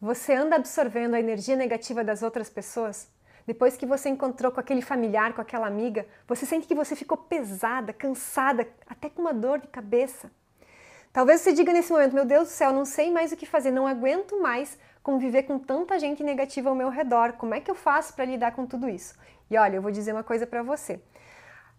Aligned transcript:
Você 0.00 0.32
anda 0.32 0.56
absorvendo 0.56 1.12
a 1.12 1.20
energia 1.20 1.54
negativa 1.54 2.02
das 2.02 2.22
outras 2.22 2.48
pessoas? 2.48 3.06
Depois 3.46 3.76
que 3.76 3.84
você 3.84 4.08
encontrou 4.08 4.50
com 4.50 4.58
aquele 4.58 4.80
familiar, 4.80 5.34
com 5.34 5.42
aquela 5.42 5.66
amiga, 5.66 6.06
você 6.26 6.46
sente 6.46 6.66
que 6.66 6.74
você 6.74 6.96
ficou 6.96 7.18
pesada, 7.18 7.92
cansada, 7.92 8.66
até 8.88 9.10
com 9.10 9.20
uma 9.20 9.34
dor 9.34 9.58
de 9.58 9.66
cabeça. 9.66 10.30
Talvez 11.12 11.42
você 11.42 11.52
diga 11.52 11.70
nesse 11.70 11.92
momento: 11.92 12.14
Meu 12.14 12.24
Deus 12.24 12.48
do 12.48 12.50
céu, 12.50 12.72
não 12.72 12.86
sei 12.86 13.10
mais 13.10 13.30
o 13.30 13.36
que 13.36 13.44
fazer, 13.44 13.70
não 13.70 13.86
aguento 13.86 14.40
mais 14.40 14.78
conviver 15.02 15.42
com 15.42 15.58
tanta 15.58 15.98
gente 15.98 16.22
negativa 16.22 16.70
ao 16.70 16.74
meu 16.74 16.88
redor. 16.88 17.34
Como 17.34 17.52
é 17.52 17.60
que 17.60 17.70
eu 17.70 17.74
faço 17.74 18.14
para 18.14 18.24
lidar 18.24 18.52
com 18.52 18.64
tudo 18.64 18.88
isso? 18.88 19.14
E 19.50 19.58
olha, 19.58 19.76
eu 19.76 19.82
vou 19.82 19.90
dizer 19.90 20.12
uma 20.12 20.24
coisa 20.24 20.46
para 20.46 20.62
você. 20.62 20.98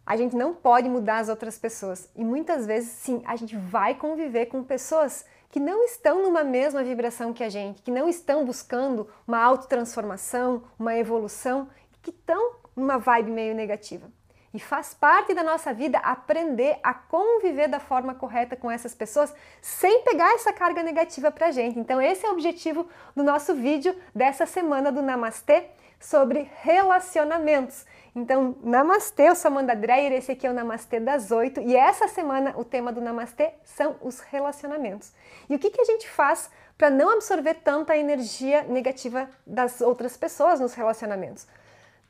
A 0.05 0.15
gente 0.15 0.35
não 0.35 0.53
pode 0.53 0.87
mudar 0.87 1.17
as 1.17 1.29
outras 1.29 1.57
pessoas. 1.57 2.07
E 2.15 2.23
muitas 2.23 2.67
vezes, 2.67 2.89
sim, 2.89 3.23
a 3.25 3.35
gente 3.35 3.55
vai 3.57 3.95
conviver 3.95 4.45
com 4.45 4.63
pessoas 4.63 5.25
que 5.51 5.59
não 5.59 5.83
estão 5.83 6.23
numa 6.23 6.43
mesma 6.43 6.81
vibração 6.81 7.33
que 7.33 7.43
a 7.43 7.49
gente, 7.49 7.81
que 7.81 7.91
não 7.91 8.07
estão 8.07 8.45
buscando 8.45 9.07
uma 9.27 9.37
autotransformação, 9.37 10.63
uma 10.79 10.95
evolução, 10.95 11.69
que 12.01 12.09
estão 12.09 12.55
numa 12.75 12.97
vibe 12.97 13.31
meio 13.31 13.53
negativa. 13.53 14.09
E 14.53 14.59
faz 14.59 14.93
parte 14.93 15.33
da 15.33 15.43
nossa 15.43 15.73
vida 15.73 15.97
aprender 15.99 16.77
a 16.81 16.93
conviver 16.93 17.67
da 17.67 17.79
forma 17.79 18.15
correta 18.15 18.55
com 18.55 18.69
essas 18.69 18.93
pessoas 18.95 19.33
sem 19.61 20.03
pegar 20.03 20.33
essa 20.33 20.51
carga 20.51 20.83
negativa 20.83 21.31
pra 21.31 21.51
gente. 21.51 21.79
Então, 21.79 22.01
esse 22.01 22.25
é 22.25 22.29
o 22.29 22.33
objetivo 22.33 22.87
do 23.15 23.23
nosso 23.23 23.53
vídeo 23.53 23.95
dessa 24.15 24.45
semana 24.45 24.91
do 24.91 25.01
Namastê 25.01 25.69
sobre 26.01 26.49
relacionamentos. 26.61 27.85
Então, 28.13 28.57
Namastê, 28.61 29.29
eu 29.29 29.35
sou 29.35 29.49
Amanda 29.49 29.73
Dreyer, 29.73 30.11
esse 30.11 30.31
aqui 30.33 30.45
é 30.45 30.49
o 30.49 30.53
Namastê 30.53 30.99
das 30.99 31.31
oito 31.31 31.61
e 31.61 31.77
essa 31.77 32.07
semana 32.09 32.53
o 32.57 32.65
tema 32.65 32.91
do 32.91 32.99
Namastê 32.99 33.51
são 33.63 33.95
os 34.01 34.19
relacionamentos. 34.19 35.13
E 35.49 35.55
o 35.55 35.59
que, 35.59 35.69
que 35.69 35.79
a 35.79 35.85
gente 35.85 36.09
faz 36.09 36.49
para 36.77 36.89
não 36.89 37.11
absorver 37.11 37.53
tanta 37.63 37.95
energia 37.95 38.63
negativa 38.63 39.29
das 39.47 39.79
outras 39.79 40.17
pessoas 40.17 40.59
nos 40.59 40.73
relacionamentos? 40.73 41.47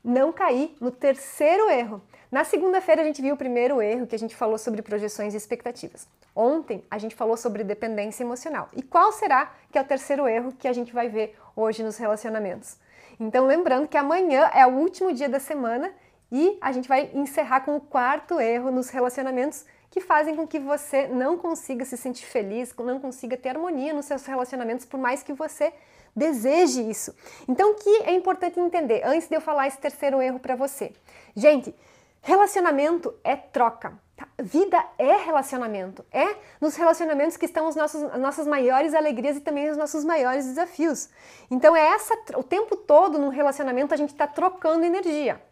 Não 0.02 0.32
cair 0.32 0.74
no 0.80 0.90
terceiro 0.90 1.70
erro. 1.70 2.02
Na 2.32 2.42
segunda-feira 2.42 3.02
a 3.02 3.04
gente 3.04 3.22
viu 3.22 3.34
o 3.34 3.38
primeiro 3.38 3.80
erro 3.80 4.06
que 4.06 4.16
a 4.16 4.18
gente 4.18 4.34
falou 4.34 4.58
sobre 4.58 4.82
projeções 4.82 5.34
e 5.34 5.36
expectativas. 5.36 6.08
Ontem 6.34 6.82
a 6.90 6.98
gente 6.98 7.14
falou 7.14 7.36
sobre 7.36 7.62
dependência 7.62 8.24
emocional. 8.24 8.68
E 8.74 8.82
qual 8.82 9.12
será 9.12 9.52
que 9.70 9.78
é 9.78 9.80
o 9.82 9.84
terceiro 9.84 10.26
erro 10.26 10.52
que 10.58 10.66
a 10.66 10.72
gente 10.72 10.92
vai 10.92 11.08
ver 11.08 11.38
hoje 11.54 11.84
nos 11.84 11.98
relacionamentos? 11.98 12.78
Então, 13.18 13.46
lembrando 13.46 13.88
que 13.88 13.96
amanhã 13.96 14.50
é 14.54 14.66
o 14.66 14.70
último 14.70 15.12
dia 15.12 15.28
da 15.28 15.38
semana 15.38 15.92
e 16.30 16.56
a 16.60 16.72
gente 16.72 16.88
vai 16.88 17.10
encerrar 17.12 17.60
com 17.60 17.76
o 17.76 17.80
quarto 17.80 18.40
erro 18.40 18.70
nos 18.70 18.88
relacionamentos 18.88 19.64
que 19.90 20.00
fazem 20.00 20.34
com 20.34 20.46
que 20.46 20.58
você 20.58 21.06
não 21.06 21.36
consiga 21.36 21.84
se 21.84 21.98
sentir 21.98 22.24
feliz, 22.24 22.74
não 22.78 22.98
consiga 22.98 23.36
ter 23.36 23.50
harmonia 23.50 23.92
nos 23.92 24.06
seus 24.06 24.24
relacionamentos, 24.24 24.86
por 24.86 24.98
mais 24.98 25.22
que 25.22 25.34
você 25.34 25.72
deseje 26.16 26.88
isso. 26.88 27.14
Então, 27.46 27.72
o 27.72 27.74
que 27.74 28.02
é 28.04 28.14
importante 28.14 28.58
entender 28.58 29.02
antes 29.04 29.28
de 29.28 29.36
eu 29.36 29.40
falar 29.40 29.66
esse 29.66 29.78
terceiro 29.78 30.22
erro 30.22 30.38
para 30.38 30.56
você? 30.56 30.92
Gente, 31.36 31.74
relacionamento 32.22 33.14
é 33.22 33.36
troca. 33.36 34.00
Tá? 34.16 34.26
Vida 34.40 34.82
é 34.96 35.16
relacionamento. 35.16 36.04
É 36.10 36.36
nos 36.60 36.76
relacionamentos 36.76 37.36
que 37.36 37.46
estão 37.46 37.68
os 37.68 37.76
nossos, 37.76 38.02
as 38.04 38.20
nossas 38.20 38.46
maiores 38.46 38.94
alegrias 38.94 39.36
e 39.36 39.40
também 39.40 39.68
os 39.68 39.76
nossos 39.76 40.04
maiores 40.04 40.46
desafios. 40.46 41.10
Então 41.50 41.76
é 41.76 41.88
essa 41.88 42.14
o 42.36 42.42
tempo 42.42 42.76
todo 42.76 43.18
no 43.18 43.28
relacionamento 43.28 43.92
a 43.92 43.96
gente 43.96 44.12
está 44.12 44.26
trocando 44.26 44.84
energia. 44.84 45.42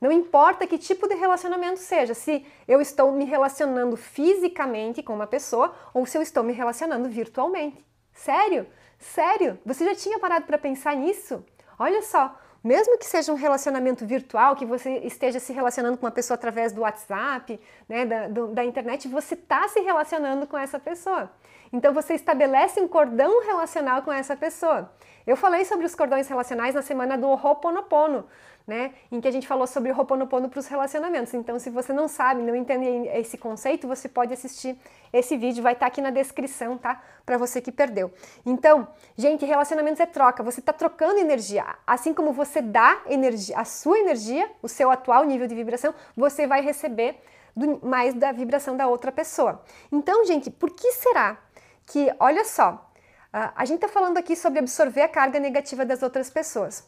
Não 0.00 0.12
importa 0.12 0.66
que 0.66 0.78
tipo 0.78 1.08
de 1.08 1.14
relacionamento 1.16 1.80
seja, 1.80 2.14
se 2.14 2.46
eu 2.68 2.80
estou 2.80 3.10
me 3.10 3.24
relacionando 3.24 3.96
fisicamente 3.96 5.02
com 5.02 5.12
uma 5.12 5.26
pessoa 5.26 5.74
ou 5.92 6.06
se 6.06 6.16
eu 6.16 6.22
estou 6.22 6.44
me 6.44 6.52
relacionando 6.52 7.08
virtualmente. 7.08 7.84
Sério? 8.12 8.66
Sério? 8.98 9.58
Você 9.64 9.84
já 9.84 9.94
tinha 9.94 10.18
parado 10.18 10.46
para 10.46 10.58
pensar 10.58 10.94
nisso? 10.94 11.44
Olha 11.78 12.02
só, 12.02 12.36
mesmo 12.68 12.98
que 12.98 13.06
seja 13.06 13.32
um 13.32 13.34
relacionamento 13.34 14.04
virtual, 14.04 14.54
que 14.54 14.66
você 14.66 14.98
esteja 14.98 15.40
se 15.40 15.54
relacionando 15.54 15.96
com 15.96 16.04
uma 16.04 16.12
pessoa 16.12 16.34
através 16.34 16.70
do 16.70 16.82
WhatsApp, 16.82 17.58
né, 17.88 18.04
da, 18.04 18.28
do, 18.28 18.48
da 18.48 18.62
internet, 18.62 19.08
você 19.08 19.32
está 19.32 19.66
se 19.68 19.80
relacionando 19.80 20.46
com 20.46 20.58
essa 20.58 20.78
pessoa. 20.78 21.30
Então 21.72 21.94
você 21.94 22.12
estabelece 22.12 22.78
um 22.78 22.86
cordão 22.86 23.42
relacional 23.42 24.02
com 24.02 24.12
essa 24.12 24.36
pessoa. 24.36 24.92
Eu 25.26 25.34
falei 25.34 25.64
sobre 25.64 25.86
os 25.86 25.94
cordões 25.94 26.28
relacionais 26.28 26.74
na 26.74 26.82
semana 26.82 27.16
do 27.16 27.28
Ho'oponopono, 27.28 28.26
né, 28.68 28.92
em 29.10 29.18
que 29.18 29.26
a 29.26 29.30
gente 29.30 29.48
falou 29.48 29.66
sobre 29.66 29.90
o 29.90 29.98
Ho'oponopono 29.98 30.50
para 30.50 30.60
os 30.60 30.66
relacionamentos. 30.66 31.32
Então, 31.32 31.58
se 31.58 31.70
você 31.70 31.90
não 31.90 32.06
sabe, 32.06 32.42
não 32.42 32.54
entende 32.54 33.08
esse 33.14 33.38
conceito, 33.38 33.88
você 33.88 34.10
pode 34.10 34.30
assistir 34.34 34.78
esse 35.10 35.38
vídeo, 35.38 35.62
vai 35.62 35.72
estar 35.72 35.86
tá 35.86 35.88
aqui 35.88 36.02
na 36.02 36.10
descrição, 36.10 36.76
tá? 36.76 37.02
Para 37.24 37.38
você 37.38 37.62
que 37.62 37.72
perdeu. 37.72 38.12
Então, 38.44 38.86
gente, 39.16 39.46
relacionamentos 39.46 40.00
é 40.00 40.06
troca. 40.06 40.42
Você 40.42 40.60
está 40.60 40.70
trocando 40.70 41.18
energia. 41.18 41.64
Assim 41.86 42.12
como 42.12 42.30
você 42.30 42.60
dá 42.60 43.00
energia, 43.06 43.58
a 43.58 43.64
sua 43.64 43.98
energia, 43.98 44.50
o 44.62 44.68
seu 44.68 44.90
atual 44.90 45.24
nível 45.24 45.46
de 45.46 45.54
vibração, 45.54 45.94
você 46.14 46.46
vai 46.46 46.60
receber 46.60 47.18
do, 47.56 47.80
mais 47.82 48.12
da 48.12 48.32
vibração 48.32 48.76
da 48.76 48.86
outra 48.86 49.10
pessoa. 49.10 49.64
Então, 49.90 50.26
gente, 50.26 50.50
por 50.50 50.70
que 50.70 50.92
será 50.92 51.38
que, 51.86 52.14
olha 52.20 52.44
só, 52.44 52.86
a 53.32 53.64
gente 53.64 53.76
está 53.76 53.88
falando 53.88 54.18
aqui 54.18 54.36
sobre 54.36 54.58
absorver 54.58 55.00
a 55.00 55.08
carga 55.08 55.40
negativa 55.40 55.86
das 55.86 56.02
outras 56.02 56.28
pessoas. 56.28 56.86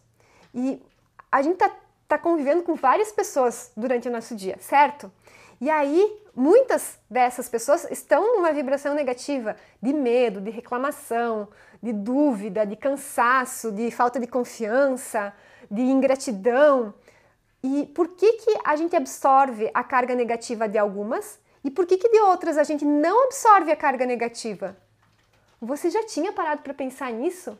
E 0.55 0.83
a 1.31 1.43
gente 1.43 1.55
está 1.55 1.71
tá 2.09 2.19
convivendo 2.19 2.63
com 2.63 2.75
várias 2.75 3.13
pessoas 3.13 3.73
durante 3.77 4.09
o 4.09 4.11
nosso 4.11 4.35
dia, 4.35 4.57
certo? 4.61 5.11
E 5.61 5.69
aí, 5.69 6.21
muitas 6.35 6.99
dessas 7.09 7.49
pessoas 7.49 7.87
estão 7.91 8.37
numa 8.37 8.53
vibração 8.53 8.95
negativa 8.95 9.57
de 9.81 9.93
medo, 9.93 10.41
de 10.41 10.51
reclamação, 10.51 11.49
de 11.83 11.93
dúvida, 11.93 12.65
de 12.65 12.77
cansaço, 12.77 13.71
de 13.71 13.91
falta 13.91 14.19
de 14.19 14.27
confiança, 14.27 15.35
de 15.71 15.83
ingratidão. 15.83 16.95
E 17.63 17.87
por 17.95 18.09
que, 18.09 18.33
que 18.35 18.59
a 18.65 18.75
gente 18.75 18.97
absorve 18.97 19.71
a 19.75 19.85
carga 19.85 20.15
negativa 20.15 20.67
de 20.67 20.79
algumas 20.79 21.39
e 21.63 21.71
por 21.71 21.87
que, 21.87 21.99
que 21.99 22.09
de 22.09 22.21
outras 22.21 22.57
a 22.57 22.65
gente 22.65 22.85
não 22.85 23.25
absorve 23.25 23.71
a 23.71 23.77
carga 23.77 24.07
negativa? 24.07 24.77
Você 25.61 25.91
já 25.91 26.03
tinha 26.07 26.33
parado 26.33 26.63
para 26.63 26.73
pensar 26.73 27.13
nisso? 27.13 27.59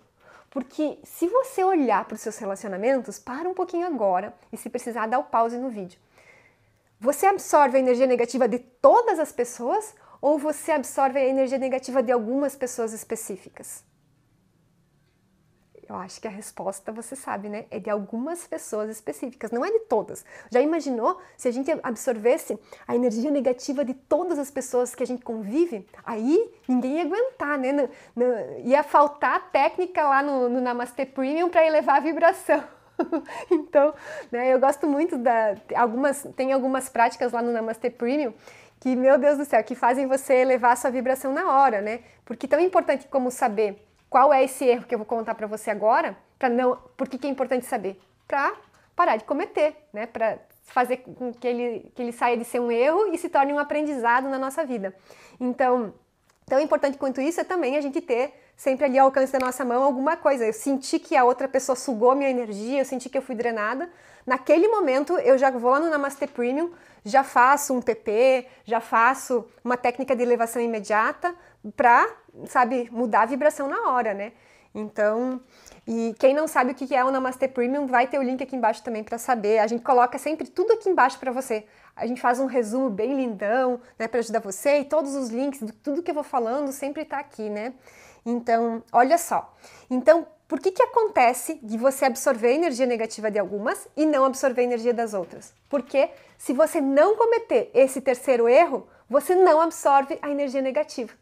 Porque 0.51 0.99
se 1.05 1.29
você 1.29 1.63
olhar 1.63 2.05
para 2.05 2.17
os 2.17 2.21
seus 2.21 2.37
relacionamentos, 2.37 3.19
para 3.19 3.49
um 3.49 3.55
pouquinho 3.55 3.87
agora 3.87 4.35
e 4.53 4.57
se 4.57 4.69
precisar 4.69 5.07
dar 5.07 5.21
o 5.21 5.25
pause 5.25 5.57
no 5.57 5.71
vídeo. 5.71 5.99
Você 6.99 7.25
absorve 7.25 7.77
a 7.77 7.81
energia 7.81 8.07
negativa 8.07 8.49
de 8.49 8.59
todas 8.59 9.19
as 9.19 9.33
pessoas 9.33 9.95
ou 10.21 10.39
você 10.39 10.73
absorve 10.73 11.19
a 11.19 11.25
energia 11.25 11.57
negativa 11.57 12.03
de 12.03 12.13
algumas 12.13 12.55
pessoas 12.57 12.93
específicas? 12.93 13.83
Eu 15.91 15.97
acho 15.97 16.21
que 16.21 16.29
a 16.29 16.31
resposta 16.31 16.93
você 16.93 17.17
sabe, 17.17 17.49
né? 17.49 17.65
É 17.69 17.81
de 17.81 17.91
algumas 17.91 18.47
pessoas 18.47 18.89
específicas, 18.89 19.51
não 19.51 19.65
é 19.65 19.73
de 19.73 19.81
todas. 19.81 20.25
Já 20.49 20.61
imaginou 20.61 21.21
se 21.37 21.49
a 21.49 21.51
gente 21.51 21.69
absorvesse 21.83 22.57
a 22.87 22.95
energia 22.95 23.29
negativa 23.29 23.85
de 23.85 23.93
todas 23.93 24.39
as 24.39 24.53
pessoas 24.53 24.95
que 24.95 25.03
a 25.03 25.07
gente 25.07 25.25
convive? 25.25 25.85
Aí 26.05 26.49
ninguém 26.69 26.99
ia 26.99 27.03
aguentar, 27.03 27.59
né? 27.59 27.73
No, 27.73 27.89
no, 28.15 28.25
ia 28.61 28.85
faltar 28.85 29.51
técnica 29.51 30.05
lá 30.05 30.23
no, 30.23 30.49
no 30.49 30.61
Namaste 30.61 31.05
Premium 31.07 31.49
para 31.49 31.67
elevar 31.67 31.97
a 31.97 32.01
vibração. 32.01 32.63
então, 33.51 33.93
né, 34.31 34.55
eu 34.55 34.61
gosto 34.61 34.87
muito 34.87 35.19
da 35.19 35.57
algumas 35.75 36.25
tem 36.37 36.53
algumas 36.53 36.89
práticas 36.89 37.33
lá 37.33 37.43
no 37.43 37.51
Namaste 37.51 37.91
Premium 37.91 38.33
que, 38.79 38.95
meu 38.95 39.19
Deus 39.19 39.39
do 39.39 39.45
céu, 39.45 39.63
que 39.65 39.75
fazem 39.75 40.07
você 40.07 40.35
elevar 40.35 40.73
a 40.73 40.77
sua 40.77 40.91
vibração 40.91 41.33
na 41.33 41.51
hora, 41.53 41.81
né? 41.81 42.01
Porque 42.25 42.47
tão 42.47 42.61
importante 42.61 43.09
como 43.09 43.29
saber 43.29 43.90
qual 44.11 44.33
é 44.33 44.43
esse 44.43 44.65
erro 44.65 44.85
que 44.85 44.95
eu 44.95 44.99
vou 44.99 45.07
contar 45.07 45.37
para 45.37 45.47
você 45.47 45.71
agora? 45.71 46.17
Para 46.37 46.49
não, 46.49 46.77
por 46.97 47.09
que 47.09 47.25
é 47.25 47.31
importante 47.31 47.65
saber? 47.65 47.99
Para 48.27 48.53
parar 48.97 49.17
de 49.17 49.25
cometer, 49.25 49.77
né? 49.93 50.05
Para 50.05 50.39
fazer 50.65 50.99
com 50.99 51.33
que 51.33 51.47
ele, 51.47 51.93
que 51.95 52.03
ele 52.03 52.13
saia 52.13 52.37
de 52.37 52.45
ser 52.45 52.61
um 52.61 52.73
erro 52.73 53.13
e 53.13 53.19
se 53.19 53.29
torne 53.29 53.53
um 53.53 53.59
aprendizado 53.59 54.29
na 54.29 54.39
nossa 54.39 54.65
vida. 54.65 54.95
Então, 55.39 55.95
tão 56.47 56.59
importante 56.61 56.99
quanto 56.99 57.21
isso 57.21 57.41
é 57.41 57.45
também 57.45 57.77
a 57.77 57.81
gente 57.81 58.01
ter 58.01 58.35
sempre 58.57 58.85
ali 58.85 58.99
ao 58.99 59.07
alcance 59.07 59.33
da 59.33 59.39
nossa 59.39 59.65
mão 59.65 59.83
alguma 59.83 60.17
coisa. 60.17 60.45
Eu 60.45 60.53
senti 60.53 60.99
que 60.99 61.17
a 61.17 61.25
outra 61.25 61.49
pessoa 61.49 61.77
sugou 61.77 62.15
minha 62.15 62.29
energia, 62.29 62.81
eu 62.81 62.85
senti 62.85 63.09
que 63.09 63.17
eu 63.17 63.23
fui 63.23 63.35
drenada. 63.35 63.89
Naquele 64.27 64.69
momento, 64.69 65.15
eu 65.21 65.39
já 65.39 65.51
vou 65.51 65.71
lá 65.71 65.81
no 65.81 65.89
Namaste 65.89 66.27
Premium, 66.27 66.71
já 67.05 67.25
faço 67.25 67.73
um 67.73 67.81
PP, 67.81 68.47
já 68.65 68.81
faço 68.81 69.47
uma 69.65 69.77
técnica 69.77 70.15
de 70.15 70.23
elevação 70.23 70.61
imediata 70.61 71.35
para 71.77 72.07
sabe, 72.47 72.89
mudar 72.93 73.23
a 73.23 73.27
vibração 73.27 73.69
na 73.69 73.91
hora, 73.91 74.15
né? 74.15 74.33
Então, 74.75 75.41
e 75.87 76.15
quem 76.19 76.33
não 76.33 76.47
sabe 76.47 76.73
o 76.73 76.75
que 76.75 76.95
é 76.95 77.05
o 77.05 77.11
Namaste 77.11 77.49
Premium, 77.49 77.87
vai 77.87 78.07
ter 78.07 78.19
o 78.19 78.23
link 78.23 78.43
aqui 78.43 78.55
embaixo 78.55 78.83
também 78.83 79.03
para 79.03 79.19
saber. 79.19 79.59
A 79.59 79.67
gente 79.67 79.83
coloca 79.83 80.17
sempre 80.19 80.47
tudo 80.47 80.73
aqui 80.73 80.89
embaixo 80.89 81.19
para 81.19 81.33
você. 81.33 81.65
A 81.97 82.07
gente 82.07 82.21
faz 82.21 82.39
um 82.39 82.47
resumo 82.47 82.89
bem 82.89 83.15
lindão, 83.15 83.81
né, 83.99 84.07
para 84.07 84.21
ajudar 84.21 84.41
você 84.41 84.79
e 84.79 84.85
todos 84.85 85.15
os 85.15 85.29
links, 85.29 85.61
tudo 85.83 86.03
que 86.03 86.11
eu 86.11 86.15
vou 86.15 86.23
falando 86.23 86.71
sempre 86.73 87.03
está 87.03 87.19
aqui, 87.19 87.51
né? 87.51 87.75
Então, 88.25 88.83
olha 88.93 89.19
só. 89.19 89.53
Então, 89.91 90.27
por 90.47 90.61
que 90.61 90.71
que 90.71 90.83
acontece 90.83 91.59
de 91.63 91.77
você 91.77 92.05
absorver 92.05 92.49
a 92.49 92.55
energia 92.55 92.87
negativa 92.87 93.31
de 93.31 93.39
algumas 93.39 93.89
e 93.97 94.05
não 94.07 94.25
absorver 94.25 94.63
a 94.63 94.65
energia 94.65 94.95
das 94.95 95.15
outras? 95.15 95.53
Porque 95.69 96.11
se 96.39 96.53
você 96.53 96.81
não 96.81 97.17
cometer 97.17 97.71
esse 97.75 98.01
terceiro 98.01 98.49
erro, 98.49 98.87
você 99.09 99.35
não 99.35 99.61
absorve 99.61 100.19
a 100.23 100.31
energia 100.31 100.63
negativa. 100.63 101.13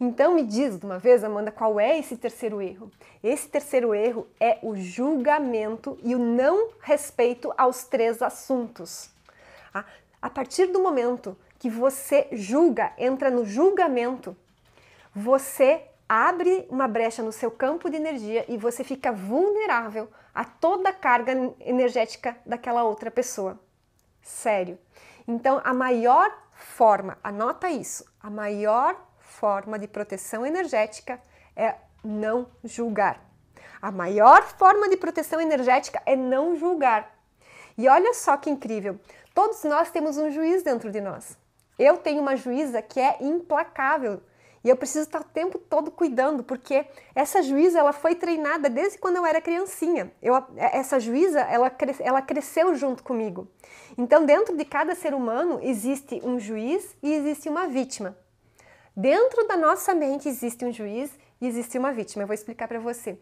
Então 0.00 0.34
me 0.34 0.42
diz 0.42 0.78
de 0.78 0.84
uma 0.84 0.98
vez, 0.98 1.22
Amanda, 1.22 1.52
qual 1.52 1.78
é 1.78 1.98
esse 1.98 2.16
terceiro 2.16 2.60
erro? 2.60 2.90
Esse 3.22 3.48
terceiro 3.48 3.94
erro 3.94 4.26
é 4.40 4.58
o 4.62 4.76
julgamento 4.76 5.98
e 6.02 6.14
o 6.14 6.18
não 6.18 6.70
respeito 6.80 7.52
aos 7.56 7.84
três 7.84 8.20
assuntos. 8.20 9.10
Ah, 9.72 9.84
a 10.20 10.30
partir 10.30 10.66
do 10.66 10.80
momento 10.80 11.36
que 11.58 11.70
você 11.70 12.28
julga, 12.32 12.92
entra 12.98 13.30
no 13.30 13.44
julgamento, 13.44 14.36
você 15.14 15.82
abre 16.08 16.66
uma 16.68 16.86
brecha 16.86 17.22
no 17.22 17.32
seu 17.32 17.50
campo 17.50 17.88
de 17.88 17.96
energia 17.96 18.44
e 18.48 18.56
você 18.56 18.84
fica 18.84 19.12
vulnerável 19.12 20.08
a 20.34 20.44
toda 20.44 20.90
a 20.90 20.92
carga 20.92 21.32
energética 21.60 22.36
daquela 22.44 22.84
outra 22.84 23.10
pessoa. 23.10 23.58
Sério. 24.20 24.78
Então, 25.26 25.60
a 25.64 25.72
maior 25.72 26.30
forma, 26.52 27.16
anota 27.22 27.70
isso, 27.70 28.04
a 28.20 28.28
maior 28.28 28.96
forma 29.38 29.78
de 29.78 29.88
proteção 29.88 30.46
energética 30.46 31.20
é 31.56 31.74
não 32.02 32.46
julgar. 32.62 33.20
A 33.82 33.90
maior 33.90 34.42
forma 34.42 34.88
de 34.88 34.96
proteção 34.96 35.40
energética 35.40 36.00
é 36.06 36.16
não 36.16 36.56
julgar. 36.56 37.14
E 37.76 37.88
olha 37.88 38.14
só 38.14 38.36
que 38.36 38.48
incrível, 38.48 38.98
todos 39.34 39.64
nós 39.64 39.90
temos 39.90 40.16
um 40.16 40.30
juiz 40.30 40.62
dentro 40.62 40.90
de 40.90 41.00
nós. 41.00 41.36
Eu 41.78 41.96
tenho 41.96 42.22
uma 42.22 42.36
juíza 42.36 42.80
que 42.80 43.00
é 43.00 43.16
implacável 43.20 44.22
e 44.62 44.68
eu 44.68 44.76
preciso 44.76 45.04
estar 45.04 45.20
o 45.20 45.24
tempo 45.24 45.58
todo 45.58 45.90
cuidando, 45.90 46.42
porque 46.42 46.86
essa 47.14 47.42
juíza 47.42 47.78
ela 47.78 47.92
foi 47.92 48.14
treinada 48.14 48.70
desde 48.70 48.96
quando 48.96 49.16
eu 49.16 49.26
era 49.26 49.40
criancinha. 49.40 50.10
Eu, 50.22 50.42
essa 50.56 50.98
juíza 50.98 51.40
ela, 51.40 51.70
ela 52.00 52.22
cresceu 52.22 52.74
junto 52.74 53.02
comigo. 53.02 53.46
Então, 53.98 54.24
dentro 54.24 54.56
de 54.56 54.64
cada 54.64 54.94
ser 54.94 55.12
humano 55.12 55.58
existe 55.62 56.20
um 56.24 56.38
juiz 56.38 56.96
e 57.02 57.12
existe 57.12 57.48
uma 57.48 57.66
vítima. 57.66 58.16
Dentro 58.96 59.46
da 59.48 59.56
nossa 59.56 59.92
mente 59.94 60.28
existe 60.28 60.64
um 60.64 60.72
juiz 60.72 61.10
e 61.40 61.48
existe 61.48 61.76
uma 61.76 61.92
vítima. 61.92 62.22
Eu 62.22 62.26
vou 62.28 62.34
explicar 62.34 62.68
para 62.68 62.78
você. 62.78 63.18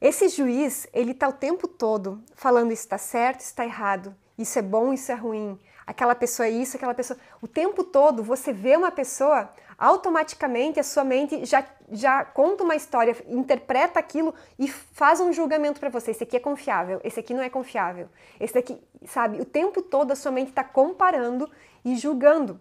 Esse 0.00 0.28
juiz, 0.28 0.86
ele 0.92 1.12
está 1.12 1.28
o 1.28 1.32
tempo 1.32 1.66
todo 1.66 2.22
falando 2.34 2.72
isso 2.72 2.82
está 2.82 2.98
certo, 2.98 3.40
está 3.40 3.64
errado, 3.64 4.14
isso 4.36 4.58
é 4.58 4.62
bom, 4.62 4.92
isso 4.92 5.12
é 5.12 5.14
ruim, 5.14 5.58
aquela 5.86 6.14
pessoa 6.14 6.46
é 6.46 6.50
isso, 6.50 6.76
aquela 6.76 6.92
pessoa. 6.92 7.18
O 7.40 7.46
tempo 7.46 7.84
todo 7.84 8.22
você 8.22 8.52
vê 8.52 8.76
uma 8.76 8.90
pessoa, 8.90 9.48
automaticamente 9.78 10.80
a 10.80 10.82
sua 10.82 11.04
mente 11.04 11.44
já, 11.44 11.64
já 11.90 12.24
conta 12.24 12.64
uma 12.64 12.74
história, 12.74 13.16
interpreta 13.28 13.98
aquilo 13.98 14.34
e 14.58 14.68
faz 14.68 15.20
um 15.20 15.32
julgamento 15.32 15.78
para 15.78 15.88
você. 15.88 16.10
Esse 16.10 16.24
aqui 16.24 16.36
é 16.36 16.40
confiável, 16.40 17.00
esse 17.04 17.20
aqui 17.20 17.32
não 17.32 17.42
é 17.42 17.48
confiável. 17.48 18.08
Esse 18.40 18.54
daqui, 18.54 18.82
sabe, 19.06 19.40
o 19.40 19.44
tempo 19.44 19.80
todo 19.80 20.10
a 20.10 20.16
sua 20.16 20.32
mente 20.32 20.48
está 20.48 20.64
comparando 20.64 21.48
e 21.84 21.96
julgando. 21.96 22.60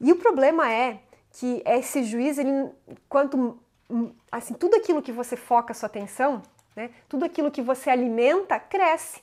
E 0.00 0.10
o 0.10 0.16
problema 0.16 0.70
é 0.70 1.00
que 1.32 1.62
esse 1.64 2.02
juiz, 2.04 2.38
ele, 2.38 2.70
quanto 3.08 3.58
assim, 4.30 4.54
tudo 4.54 4.76
aquilo 4.76 5.02
que 5.02 5.12
você 5.12 5.36
foca 5.36 5.72
a 5.72 5.74
sua 5.74 5.86
atenção, 5.86 6.42
né, 6.76 6.90
tudo 7.08 7.24
aquilo 7.24 7.50
que 7.50 7.60
você 7.60 7.90
alimenta, 7.90 8.58
cresce 8.58 9.20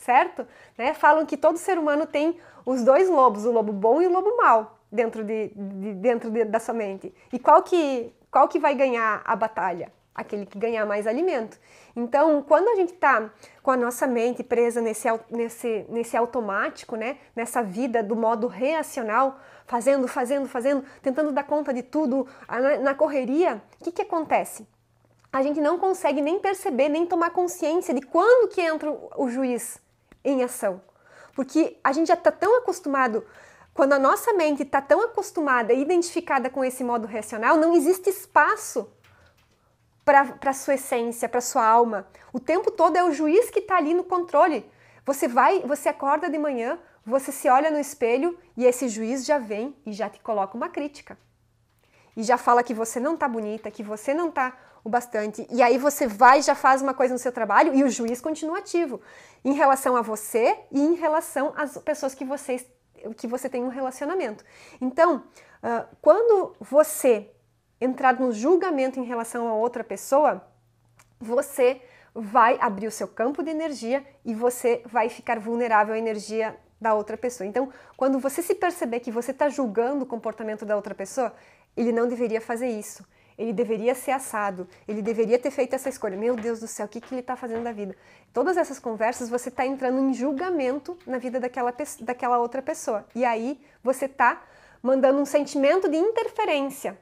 certo? 0.00 0.46
Né? 0.76 0.94
Falam 0.94 1.24
que 1.24 1.36
todo 1.36 1.56
ser 1.58 1.78
humano 1.78 2.06
tem 2.06 2.38
os 2.64 2.82
dois 2.82 3.08
lobos, 3.08 3.44
o 3.44 3.52
lobo 3.52 3.72
bom 3.72 4.02
e 4.02 4.06
o 4.06 4.10
lobo 4.10 4.36
mau, 4.36 4.78
dentro, 4.90 5.22
de, 5.22 5.48
de 5.54 5.94
dentro 5.94 6.30
de, 6.30 6.44
da 6.44 6.58
sua 6.58 6.74
mente. 6.74 7.14
E 7.32 7.38
qual 7.38 7.62
que, 7.62 8.12
qual 8.30 8.48
que 8.48 8.58
vai 8.58 8.74
ganhar 8.74 9.22
a 9.24 9.36
batalha? 9.36 9.92
Aquele 10.14 10.44
que 10.44 10.58
ganhar 10.58 10.84
mais 10.84 11.06
alimento. 11.06 11.58
Então, 11.94 12.42
quando 12.42 12.68
a 12.68 12.74
gente 12.74 12.92
está 12.92 13.30
com 13.62 13.70
a 13.70 13.76
nossa 13.76 14.06
mente 14.06 14.42
presa 14.42 14.80
nesse, 14.80 15.08
nesse, 15.30 15.86
nesse 15.88 16.16
automático, 16.16 16.96
né? 16.96 17.18
nessa 17.34 17.62
vida 17.62 18.02
do 18.02 18.16
modo 18.16 18.46
reacional, 18.46 19.38
fazendo, 19.66 20.08
fazendo, 20.08 20.48
fazendo, 20.48 20.84
tentando 21.00 21.30
dar 21.30 21.44
conta 21.44 21.72
de 21.72 21.82
tudo, 21.82 22.26
na, 22.82 22.94
correria, 22.94 23.62
o 23.80 23.84
que, 23.84 23.92
que 23.92 24.02
acontece? 24.02 24.66
A 25.32 25.42
gente 25.42 25.60
não 25.60 25.78
consegue 25.78 26.20
nem 26.20 26.40
perceber, 26.40 26.88
nem 26.88 27.06
tomar 27.06 27.30
consciência 27.30 27.94
de 27.94 28.02
quando 28.02 28.48
que 28.48 28.60
entra 28.60 28.90
o 29.16 29.28
juiz 29.28 29.78
em 30.24 30.42
ação. 30.42 30.82
Porque 31.34 31.78
a 31.84 31.92
gente 31.92 32.08
já 32.08 32.14
está 32.14 32.32
tão 32.32 32.58
acostumado, 32.58 33.24
quando 33.72 33.92
a 33.92 33.98
nossa 33.98 34.32
mente 34.32 34.62
está 34.62 34.82
tão 34.82 35.02
acostumada 35.02 35.72
e 35.72 35.80
identificada 35.80 36.50
com 36.50 36.64
esse 36.64 36.82
modo 36.82 37.06
racional, 37.06 37.56
não 37.56 37.74
existe 37.76 38.10
espaço 38.10 38.90
para 40.40 40.52
sua 40.52 40.74
essência, 40.74 41.28
para 41.28 41.40
sua 41.40 41.64
alma. 41.64 42.06
O 42.32 42.40
tempo 42.40 42.70
todo 42.70 42.96
é 42.96 43.04
o 43.04 43.12
juiz 43.12 43.50
que 43.50 43.60
está 43.60 43.76
ali 43.76 43.94
no 43.94 44.04
controle. 44.04 44.68
Você 45.06 45.28
vai, 45.28 45.60
você 45.60 45.88
acorda 45.88 46.28
de 46.28 46.38
manhã, 46.38 46.78
você 47.06 47.32
se 47.32 47.48
olha 47.48 47.70
no 47.70 47.78
espelho 47.78 48.38
e 48.56 48.66
esse 48.66 48.88
juiz 48.88 49.24
já 49.24 49.38
vem 49.38 49.74
e 49.86 49.92
já 49.92 50.08
te 50.08 50.20
coloca 50.20 50.56
uma 50.56 50.68
crítica. 50.68 51.16
E 52.16 52.22
já 52.22 52.36
fala 52.36 52.62
que 52.62 52.74
você 52.74 52.98
não 52.98 53.14
está 53.14 53.28
bonita, 53.28 53.70
que 53.70 53.82
você 53.82 54.12
não 54.12 54.28
está 54.28 54.56
o 54.82 54.88
bastante. 54.88 55.46
E 55.50 55.62
aí 55.62 55.78
você 55.78 56.06
vai 56.06 56.42
já 56.42 56.54
faz 56.54 56.82
uma 56.82 56.94
coisa 56.94 57.14
no 57.14 57.18
seu 57.18 57.32
trabalho 57.32 57.74
e 57.74 57.84
o 57.84 57.88
juiz 57.88 58.20
continua 58.20 58.58
ativo 58.58 59.00
em 59.44 59.52
relação 59.52 59.96
a 59.96 60.02
você 60.02 60.58
e 60.70 60.80
em 60.80 60.94
relação 60.94 61.52
às 61.56 61.78
pessoas 61.78 62.14
que 62.14 62.24
você, 62.24 62.66
que 63.16 63.26
você 63.26 63.48
tem 63.48 63.62
um 63.62 63.68
relacionamento. 63.68 64.44
Então, 64.80 65.24
uh, 65.62 65.96
quando 66.00 66.54
você 66.60 67.30
entrar 67.80 68.18
no 68.18 68.32
julgamento 68.32 69.00
em 69.00 69.04
relação 69.04 69.48
a 69.48 69.54
outra 69.54 69.82
pessoa, 69.82 70.44
você 71.18 71.80
vai 72.14 72.58
abrir 72.60 72.86
o 72.86 72.90
seu 72.90 73.08
campo 73.08 73.42
de 73.42 73.50
energia 73.50 74.04
e 74.24 74.34
você 74.34 74.82
vai 74.86 75.08
ficar 75.08 75.38
vulnerável 75.38 75.94
à 75.94 75.98
energia 75.98 76.56
da 76.80 76.94
outra 76.94 77.16
pessoa. 77.16 77.46
Então, 77.46 77.70
quando 77.96 78.18
você 78.18 78.42
se 78.42 78.54
perceber 78.54 79.00
que 79.00 79.10
você 79.10 79.30
está 79.30 79.48
julgando 79.48 80.04
o 80.04 80.06
comportamento 80.06 80.64
da 80.64 80.76
outra 80.76 80.94
pessoa, 80.94 81.32
ele 81.76 81.92
não 81.92 82.08
deveria 82.08 82.40
fazer 82.40 82.68
isso 82.68 83.04
ele 83.40 83.54
deveria 83.54 83.94
ser 83.94 84.10
assado, 84.10 84.68
ele 84.86 85.00
deveria 85.00 85.38
ter 85.38 85.50
feito 85.50 85.74
essa 85.74 85.88
escolha. 85.88 86.14
Meu 86.14 86.36
Deus 86.36 86.60
do 86.60 86.66
céu, 86.66 86.84
o 86.84 86.88
que, 86.90 87.00
que 87.00 87.14
ele 87.14 87.22
está 87.22 87.34
fazendo 87.34 87.64
da 87.64 87.72
vida? 87.72 87.96
Todas 88.34 88.58
essas 88.58 88.78
conversas 88.78 89.30
você 89.30 89.48
está 89.48 89.64
entrando 89.64 89.98
em 89.98 90.12
julgamento 90.12 90.98
na 91.06 91.16
vida 91.16 91.40
daquela, 91.40 91.74
daquela 92.00 92.38
outra 92.38 92.60
pessoa. 92.60 93.06
E 93.14 93.24
aí 93.24 93.58
você 93.82 94.04
está 94.04 94.42
mandando 94.82 95.18
um 95.18 95.24
sentimento 95.24 95.88
de 95.88 95.96
interferência 95.96 96.98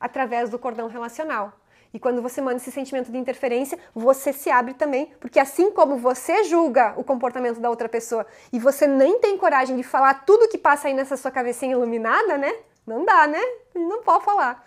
através 0.00 0.48
do 0.48 0.58
cordão 0.58 0.88
relacional. 0.88 1.52
E 1.92 1.98
quando 1.98 2.22
você 2.22 2.40
manda 2.40 2.56
esse 2.56 2.70
sentimento 2.70 3.10
de 3.10 3.18
interferência, 3.18 3.78
você 3.94 4.32
se 4.32 4.48
abre 4.48 4.74
também, 4.74 5.12
porque 5.18 5.40
assim 5.40 5.70
como 5.72 5.96
você 5.96 6.44
julga 6.44 6.94
o 6.96 7.02
comportamento 7.02 7.60
da 7.60 7.68
outra 7.68 7.88
pessoa 7.88 8.24
e 8.52 8.58
você 8.58 8.86
nem 8.86 9.18
tem 9.18 9.36
coragem 9.36 9.76
de 9.76 9.82
falar 9.82 10.24
tudo 10.24 10.48
que 10.48 10.56
passa 10.56 10.88
aí 10.88 10.94
nessa 10.94 11.16
sua 11.16 11.30
cabecinha 11.30 11.72
iluminada, 11.72 12.38
né? 12.38 12.54
Não 12.86 13.04
dá, 13.04 13.26
né? 13.26 13.40
Não 13.74 14.02
pode 14.02 14.24
falar. 14.24 14.64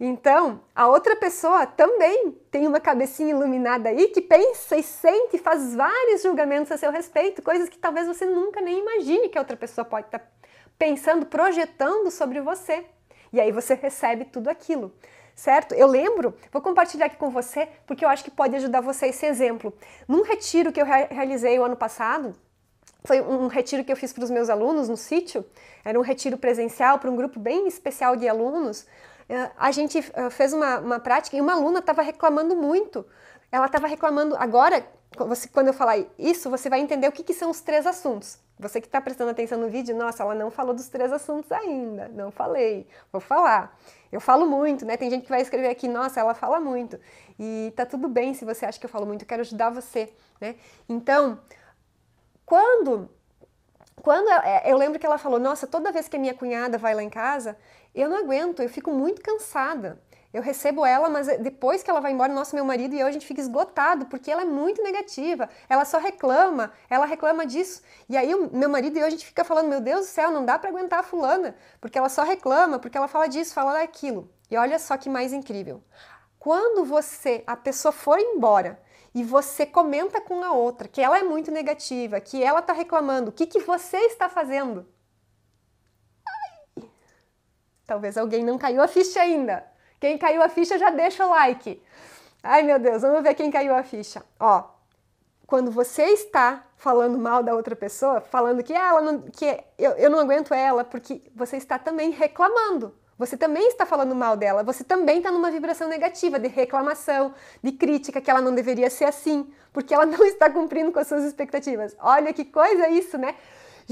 Então, 0.00 0.60
a 0.74 0.88
outra 0.88 1.14
pessoa 1.14 1.64
também 1.64 2.36
tem 2.50 2.66
uma 2.66 2.80
cabecinha 2.80 3.30
iluminada 3.30 3.90
aí 3.90 4.08
que 4.08 4.20
pensa 4.20 4.76
e 4.76 4.82
sente 4.82 5.36
e 5.36 5.38
faz 5.38 5.76
vários 5.76 6.22
julgamentos 6.22 6.72
a 6.72 6.76
seu 6.76 6.90
respeito, 6.90 7.42
coisas 7.42 7.68
que 7.68 7.78
talvez 7.78 8.06
você 8.08 8.26
nunca 8.26 8.60
nem 8.60 8.80
imagine 8.80 9.28
que 9.28 9.38
a 9.38 9.40
outra 9.40 9.56
pessoa 9.56 9.84
pode 9.84 10.06
estar 10.06 10.18
tá 10.18 10.26
pensando, 10.76 11.26
projetando 11.26 12.10
sobre 12.10 12.40
você. 12.40 12.84
E 13.32 13.40
aí 13.40 13.50
você 13.50 13.74
recebe 13.74 14.24
tudo 14.24 14.48
aquilo, 14.48 14.92
certo? 15.34 15.74
Eu 15.74 15.86
lembro, 15.86 16.34
vou 16.52 16.60
compartilhar 16.60 17.06
aqui 17.06 17.16
com 17.16 17.30
você, 17.30 17.68
porque 17.86 18.04
eu 18.04 18.08
acho 18.08 18.24
que 18.24 18.30
pode 18.30 18.54
ajudar 18.56 18.80
você 18.80 19.06
esse 19.06 19.24
exemplo. 19.24 19.72
Num 20.06 20.22
retiro 20.22 20.72
que 20.72 20.80
eu 20.80 20.84
realizei 20.84 21.58
o 21.58 21.64
ano 21.64 21.76
passado, 21.76 22.34
foi 23.04 23.20
um 23.20 23.46
retiro 23.46 23.82
que 23.84 23.90
eu 23.90 23.96
fiz 23.96 24.12
para 24.12 24.24
os 24.24 24.30
meus 24.30 24.48
alunos 24.48 24.88
no 24.88 24.96
sítio, 24.96 25.44
era 25.84 25.98
um 25.98 26.02
retiro 26.02 26.36
presencial 26.36 26.98
para 26.98 27.10
um 27.10 27.16
grupo 27.16 27.40
bem 27.40 27.66
especial 27.66 28.16
de 28.16 28.28
alunos, 28.28 28.86
é, 29.28 29.50
a 29.56 29.70
gente 29.70 29.98
é, 30.12 30.30
fez 30.30 30.52
uma, 30.52 30.78
uma 30.78 31.00
prática 31.00 31.36
e 31.36 31.40
uma 31.40 31.54
aluna 31.54 31.78
estava 31.78 32.02
reclamando 32.02 32.54
muito. 32.54 33.06
Ela 33.50 33.66
estava 33.66 33.86
reclamando. 33.86 34.36
Agora, 34.36 34.86
quando 35.52 35.68
eu 35.68 35.72
falar 35.72 35.98
isso, 36.18 36.50
você 36.50 36.68
vai 36.68 36.80
entender 36.80 37.08
o 37.08 37.12
que, 37.12 37.22
que 37.22 37.34
são 37.34 37.50
os 37.50 37.60
três 37.60 37.86
assuntos. 37.86 38.38
Você 38.62 38.80
que 38.80 38.86
está 38.86 39.00
prestando 39.00 39.30
atenção 39.30 39.58
no 39.58 39.68
vídeo, 39.68 39.94
nossa, 39.96 40.22
ela 40.22 40.34
não 40.34 40.50
falou 40.50 40.72
dos 40.72 40.88
três 40.88 41.12
assuntos 41.12 41.50
ainda. 41.50 42.08
Não 42.08 42.30
falei. 42.30 42.86
Vou 43.10 43.20
falar. 43.20 43.76
Eu 44.10 44.20
falo 44.20 44.46
muito, 44.46 44.86
né? 44.86 44.96
Tem 44.96 45.10
gente 45.10 45.24
que 45.24 45.28
vai 45.28 45.42
escrever 45.42 45.68
aqui, 45.68 45.88
nossa, 45.88 46.20
ela 46.20 46.32
fala 46.32 46.60
muito. 46.60 46.98
E 47.38 47.72
tá 47.76 47.84
tudo 47.84 48.08
bem 48.08 48.34
se 48.34 48.44
você 48.44 48.64
acha 48.64 48.78
que 48.78 48.86
eu 48.86 48.90
falo 48.90 49.04
muito, 49.04 49.22
eu 49.22 49.26
quero 49.26 49.40
ajudar 49.42 49.70
você, 49.70 50.12
né? 50.40 50.54
Então, 50.88 51.40
quando 52.46 53.10
quando 54.02 54.28
eu, 54.28 54.40
é, 54.42 54.74
lembro 54.74 54.98
que 54.98 55.06
ela 55.06 55.18
falou, 55.18 55.38
nossa, 55.38 55.66
toda 55.66 55.92
vez 55.92 56.08
que 56.08 56.16
a 56.16 56.18
minha 56.18 56.34
cunhada 56.34 56.76
vai 56.76 56.94
lá 56.94 57.02
em 57.02 57.10
casa, 57.10 57.56
eu 57.94 58.08
não 58.08 58.16
aguento, 58.18 58.60
eu 58.60 58.68
fico 58.68 58.90
muito 58.90 59.22
cansada. 59.22 60.00
Eu 60.32 60.40
recebo 60.40 60.84
ela, 60.86 61.10
mas 61.10 61.26
depois 61.38 61.82
que 61.82 61.90
ela 61.90 62.00
vai 62.00 62.10
embora, 62.12 62.32
nosso 62.32 62.54
meu 62.54 62.64
marido 62.64 62.94
e 62.94 63.00
eu, 63.00 63.06
a 63.06 63.12
gente 63.12 63.26
fica 63.26 63.40
esgotado, 63.40 64.06
porque 64.06 64.30
ela 64.30 64.42
é 64.42 64.46
muito 64.46 64.82
negativa, 64.82 65.48
ela 65.68 65.84
só 65.84 65.98
reclama, 65.98 66.72
ela 66.88 67.04
reclama 67.04 67.44
disso. 67.44 67.82
E 68.08 68.16
aí 68.16 68.34
meu 68.50 68.70
marido 68.70 68.96
e 68.96 69.00
eu, 69.00 69.06
a 69.06 69.10
gente 69.10 69.26
fica 69.26 69.44
falando, 69.44 69.68
meu 69.68 69.80
Deus 69.80 70.06
do 70.06 70.06
céu, 70.06 70.30
não 70.30 70.44
dá 70.44 70.58
para 70.58 70.70
aguentar 70.70 71.00
a 71.00 71.02
fulana, 71.02 71.54
porque 71.80 71.98
ela 71.98 72.08
só 72.08 72.22
reclama, 72.22 72.78
porque 72.78 72.96
ela 72.96 73.08
fala 73.08 73.26
disso, 73.26 73.52
fala 73.52 73.74
daquilo. 73.74 74.30
E 74.50 74.56
olha 74.56 74.78
só 74.78 74.96
que 74.96 75.10
mais 75.10 75.34
incrível. 75.34 75.82
Quando 76.38 76.84
você, 76.84 77.44
a 77.46 77.54
pessoa 77.54 77.92
for 77.92 78.18
embora, 78.18 78.80
e 79.14 79.22
você 79.22 79.66
comenta 79.66 80.20
com 80.20 80.42
a 80.42 80.52
outra 80.52 80.88
que 80.88 81.00
ela 81.00 81.18
é 81.18 81.22
muito 81.22 81.50
negativa, 81.50 82.20
que 82.20 82.42
ela 82.42 82.60
está 82.60 82.72
reclamando, 82.72 83.28
o 83.30 83.32
que, 83.32 83.46
que 83.46 83.60
você 83.60 83.98
está 84.06 84.28
fazendo? 84.28 84.86
Ai. 86.26 86.88
Talvez 87.86 88.16
alguém 88.16 88.42
não 88.42 88.56
caiu 88.56 88.82
a 88.82 88.88
ficha 88.88 89.20
ainda. 89.20 89.71
Quem 90.02 90.18
caiu 90.18 90.42
a 90.42 90.48
ficha 90.48 90.76
já 90.76 90.90
deixa 90.90 91.24
o 91.24 91.30
like. 91.30 91.80
Ai 92.42 92.64
meu 92.64 92.76
Deus, 92.76 93.02
vamos 93.02 93.22
ver 93.22 93.34
quem 93.34 93.52
caiu 93.52 93.72
a 93.72 93.84
ficha. 93.84 94.20
Ó, 94.40 94.64
quando 95.46 95.70
você 95.70 96.02
está 96.06 96.64
falando 96.76 97.16
mal 97.16 97.40
da 97.40 97.54
outra 97.54 97.76
pessoa, 97.76 98.20
falando 98.20 98.64
que 98.64 98.72
ela 98.72 99.00
não, 99.00 99.20
que 99.20 99.46
eu, 99.78 99.92
eu 99.92 100.10
não 100.10 100.18
aguento 100.18 100.52
ela, 100.52 100.82
porque 100.82 101.22
você 101.36 101.56
está 101.56 101.78
também 101.78 102.10
reclamando. 102.10 102.92
Você 103.16 103.36
também 103.36 103.68
está 103.68 103.86
falando 103.86 104.12
mal 104.12 104.36
dela, 104.36 104.64
você 104.64 104.82
também 104.82 105.18
está 105.18 105.30
numa 105.30 105.52
vibração 105.52 105.88
negativa 105.88 106.36
de 106.36 106.48
reclamação, 106.48 107.32
de 107.62 107.70
crítica, 107.70 108.20
que 108.20 108.28
ela 108.28 108.40
não 108.40 108.52
deveria 108.52 108.90
ser 108.90 109.04
assim, 109.04 109.54
porque 109.72 109.94
ela 109.94 110.02
não 110.06 110.24
está 110.24 110.50
cumprindo 110.50 110.90
com 110.90 110.98
as 110.98 111.06
suas 111.06 111.22
expectativas. 111.22 111.94
Olha 112.00 112.32
que 112.32 112.44
coisa 112.44 112.88
isso, 112.88 113.16
né? 113.16 113.36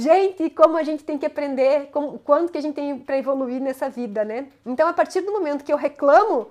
Gente, 0.01 0.49
como 0.49 0.79
a 0.79 0.83
gente 0.83 1.05
tem 1.05 1.19
que 1.19 1.27
aprender, 1.27 1.91
como, 1.93 2.19
quanto 2.21 2.51
que 2.51 2.57
a 2.57 2.63
gente 2.63 2.75
tem 2.75 2.99
para 2.99 3.19
evoluir 3.19 3.61
nessa 3.61 3.91
vida, 3.91 4.25
né? 4.25 4.49
Então, 4.65 4.89
a 4.89 4.95
partir 4.95 5.21
do 5.21 5.31
momento 5.31 5.63
que 5.63 5.71
eu 5.71 5.77
reclamo 5.77 6.51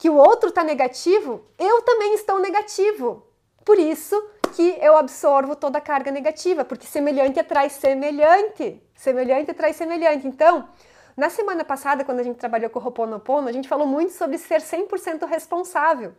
que 0.00 0.10
o 0.10 0.16
outro 0.16 0.48
está 0.48 0.64
negativo, 0.64 1.44
eu 1.56 1.82
também 1.82 2.14
estou 2.14 2.40
negativo. 2.40 3.24
Por 3.64 3.78
isso 3.78 4.20
que 4.56 4.76
eu 4.80 4.96
absorvo 4.96 5.54
toda 5.54 5.78
a 5.78 5.80
carga 5.80 6.10
negativa, 6.10 6.64
porque 6.64 6.84
semelhante 6.84 7.38
atrai 7.38 7.70
semelhante, 7.70 8.82
semelhante 8.96 9.52
atrai 9.52 9.72
semelhante. 9.72 10.26
Então, 10.26 10.68
na 11.16 11.30
semana 11.30 11.64
passada, 11.64 12.04
quando 12.04 12.18
a 12.18 12.24
gente 12.24 12.36
trabalhou 12.36 12.68
com 12.68 12.80
o 12.80 12.82
Ho'oponopono, 12.82 13.46
a 13.46 13.52
gente 13.52 13.68
falou 13.68 13.86
muito 13.86 14.12
sobre 14.12 14.38
ser 14.38 14.60
100% 14.60 15.24
responsável. 15.28 16.14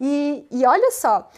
E, 0.00 0.46
e 0.50 0.64
olha 0.64 0.90
só, 0.92 1.30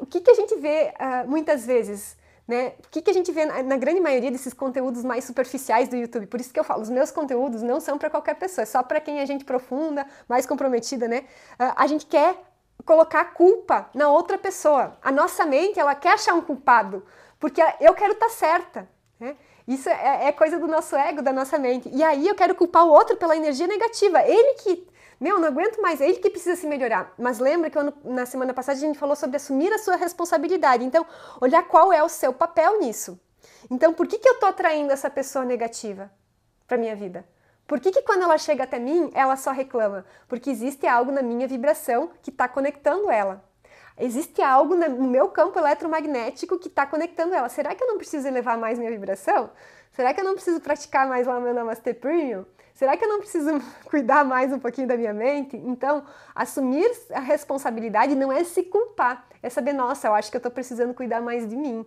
o 0.00 0.06
que, 0.06 0.20
que 0.20 0.32
a 0.32 0.34
gente 0.34 0.56
vê 0.56 0.92
uh, 0.98 1.30
muitas 1.30 1.64
vezes, 1.64 2.16
né? 2.46 2.74
O 2.84 2.88
que, 2.90 3.02
que 3.02 3.10
a 3.10 3.12
gente 3.12 3.32
vê 3.32 3.44
na, 3.44 3.62
na, 3.62 3.76
grande 3.76 4.00
maioria 4.00 4.30
desses 4.30 4.52
conteúdos 4.52 5.02
mais 5.02 5.24
superficiais 5.24 5.88
do 5.88 5.96
YouTube? 5.96 6.26
Por 6.26 6.40
isso 6.40 6.52
que 6.52 6.60
eu 6.60 6.64
falo, 6.64 6.82
os 6.82 6.90
meus 6.90 7.10
conteúdos 7.10 7.62
não 7.62 7.80
são 7.80 7.98
para 7.98 8.08
qualquer 8.08 8.34
pessoa, 8.34 8.62
é 8.62 8.66
só 8.66 8.82
para 8.82 9.00
quem 9.00 9.18
é 9.18 9.26
gente 9.26 9.44
profunda, 9.44 10.06
mais 10.28 10.46
comprometida, 10.46 11.08
né? 11.08 11.24
Uh, 11.58 11.74
a 11.76 11.86
gente 11.86 12.06
quer 12.06 12.36
colocar 12.84 13.24
culpa 13.32 13.90
na 13.92 14.08
outra 14.08 14.38
pessoa. 14.38 14.96
A 15.02 15.10
nossa 15.10 15.44
mente, 15.44 15.80
ela 15.80 15.94
quer 15.94 16.14
achar 16.14 16.34
um 16.34 16.40
culpado, 16.40 17.04
porque 17.40 17.60
eu 17.80 17.94
quero 17.94 18.12
estar 18.12 18.26
tá 18.26 18.32
certa, 18.32 18.88
né? 19.18 19.36
Isso 19.66 19.88
é, 19.88 20.28
é, 20.28 20.32
coisa 20.32 20.58
do 20.58 20.68
nosso 20.68 20.94
ego, 20.94 21.22
da 21.22 21.32
nossa 21.32 21.58
mente. 21.58 21.90
E 21.92 22.02
aí 22.02 22.28
eu 22.28 22.34
quero 22.34 22.54
culpar 22.54 22.84
o 22.84 22.90
outro 22.90 23.16
pela 23.16 23.36
energia 23.36 23.66
negativa. 23.66 24.22
Ele 24.22 24.54
que, 24.54 24.86
meu, 25.18 25.40
não 25.40 25.48
aguento 25.48 25.82
mais, 25.82 26.00
ele 26.00 26.18
que 26.18 26.30
precisa 26.30 26.54
se 26.54 26.66
melhorar. 26.66 27.12
Mas 27.18 27.40
lembra 27.40 27.68
que 27.68 27.76
eu, 27.76 27.92
na 28.04 28.24
semana 28.26 28.54
passada 28.54 28.78
a 28.78 28.80
gente 28.80 28.98
falou 28.98 29.16
sobre 29.16 29.36
assumir 29.36 29.72
a 29.72 29.78
sua 29.78 29.96
responsabilidade. 29.96 30.84
Então, 30.84 31.04
olhar 31.40 31.64
qual 31.64 31.92
é 31.92 32.02
o 32.02 32.08
seu 32.08 32.32
papel 32.32 32.78
nisso. 32.78 33.20
Então, 33.68 33.92
por 33.92 34.06
que, 34.06 34.18
que 34.18 34.28
eu 34.28 34.34
estou 34.34 34.48
atraindo 34.48 34.92
essa 34.92 35.10
pessoa 35.10 35.44
negativa 35.44 36.10
para 36.68 36.78
minha 36.78 36.94
vida? 36.94 37.26
Por 37.66 37.80
que, 37.80 37.90
que 37.90 38.02
quando 38.02 38.22
ela 38.22 38.38
chega 38.38 38.62
até 38.62 38.78
mim, 38.78 39.10
ela 39.12 39.34
só 39.34 39.50
reclama? 39.50 40.06
Porque 40.28 40.48
existe 40.48 40.86
algo 40.86 41.10
na 41.10 41.22
minha 41.22 41.48
vibração 41.48 42.10
que 42.22 42.30
está 42.30 42.46
conectando 42.46 43.10
ela. 43.10 43.44
Existe 43.98 44.42
algo 44.42 44.74
no 44.74 45.08
meu 45.08 45.28
campo 45.28 45.58
eletromagnético 45.58 46.58
que 46.58 46.68
está 46.68 46.84
conectando 46.84 47.34
ela. 47.34 47.48
Será 47.48 47.74
que 47.74 47.82
eu 47.82 47.88
não 47.88 47.96
preciso 47.96 48.28
elevar 48.28 48.58
mais 48.58 48.78
minha 48.78 48.90
vibração? 48.90 49.50
Será 49.92 50.12
que 50.12 50.20
eu 50.20 50.24
não 50.24 50.34
preciso 50.34 50.60
praticar 50.60 51.08
mais 51.08 51.26
lá 51.26 51.40
meu 51.40 51.54
Namastê 51.54 51.94
Premium? 51.94 52.44
Será 52.74 52.94
que 52.94 53.02
eu 53.02 53.08
não 53.08 53.20
preciso 53.20 53.58
cuidar 53.88 54.22
mais 54.22 54.52
um 54.52 54.58
pouquinho 54.58 54.86
da 54.86 54.98
minha 54.98 55.14
mente? 55.14 55.56
Então, 55.56 56.04
assumir 56.34 56.90
a 57.10 57.20
responsabilidade 57.20 58.14
não 58.14 58.30
é 58.30 58.44
se 58.44 58.64
culpar, 58.64 59.26
é 59.42 59.48
saber, 59.48 59.72
nossa, 59.72 60.08
eu 60.08 60.14
acho 60.14 60.30
que 60.30 60.36
eu 60.36 60.40
estou 60.40 60.52
precisando 60.52 60.92
cuidar 60.92 61.22
mais 61.22 61.48
de 61.48 61.56
mim. 61.56 61.86